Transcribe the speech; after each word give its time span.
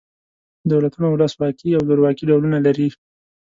دولتونه 0.71 1.07
ولس 1.09 1.33
واکي 1.39 1.69
او 1.77 1.81
زورواکي 1.87 2.23
ډولونه 2.29 2.57
لري. 2.65 2.87